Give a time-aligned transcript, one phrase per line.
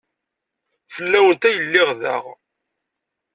[0.93, 2.15] Fell-awent ay lliɣ da.